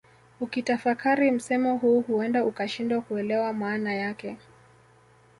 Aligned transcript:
Ukitafakari 0.39 1.31
msemo 1.31 1.77
huu 1.77 2.01
huenda 2.01 2.45
ukashindwa 2.45 3.01
kuelewa 3.01 3.53
maana 3.53 3.93
yake 3.95 4.37